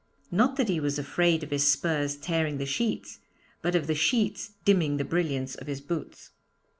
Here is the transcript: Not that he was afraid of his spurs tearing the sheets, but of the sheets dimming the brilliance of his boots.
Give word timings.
Not 0.31 0.55
that 0.55 0.67
he 0.67 0.79
was 0.79 0.97
afraid 0.97 1.43
of 1.43 1.51
his 1.51 1.69
spurs 1.71 2.15
tearing 2.15 2.57
the 2.57 2.65
sheets, 2.65 3.19
but 3.61 3.75
of 3.75 3.85
the 3.85 3.93
sheets 3.93 4.53
dimming 4.65 4.97
the 4.97 5.05
brilliance 5.05 5.53
of 5.53 5.67
his 5.67 5.79
boots. 5.79 6.31